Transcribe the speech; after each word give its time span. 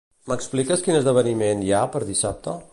M'expliques 0.29 0.83
quin 0.87 0.97
esdeveniment 1.01 1.63
hi 1.67 1.71
ha 1.81 1.85
per 1.97 2.05
dissabte? 2.11 2.61